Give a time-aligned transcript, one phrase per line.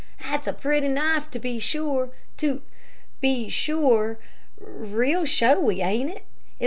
[0.19, 2.63] "That's a pretty knife, to be sure, to
[3.19, 4.17] be sure.
[4.59, 6.23] Real showy, ain't it?